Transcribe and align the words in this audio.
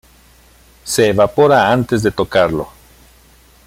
Se 0.83 1.09
evapora 1.09 1.71
antes 1.71 2.01
de 2.01 2.09
tocarlo. 2.09 2.67